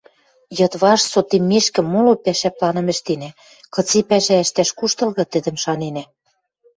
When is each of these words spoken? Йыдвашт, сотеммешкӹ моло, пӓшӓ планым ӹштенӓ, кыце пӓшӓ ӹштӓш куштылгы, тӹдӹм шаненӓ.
Йыдвашт, 0.57 1.05
сотеммешкӹ 1.13 1.81
моло, 1.91 2.13
пӓшӓ 2.23 2.49
планым 2.57 2.87
ӹштенӓ, 2.93 3.29
кыце 3.73 3.99
пӓшӓ 4.09 4.35
ӹштӓш 4.45 4.69
куштылгы, 4.77 5.23
тӹдӹм 5.31 5.55
шаненӓ. 5.63 6.03